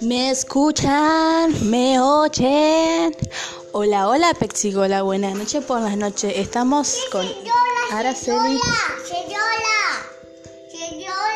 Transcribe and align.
¿Me 0.00 0.30
escuchan? 0.30 1.50
¿Me 1.68 1.98
oyen? 2.00 3.10
Hola, 3.72 4.08
hola, 4.08 4.32
Pexigola. 4.38 5.02
Buenas 5.02 5.34
noches 5.34 5.64
por 5.64 5.80
noches. 5.96 6.34
Estamos 6.36 6.96
con 7.10 7.26
señora, 7.26 8.14
señora. 10.70 11.27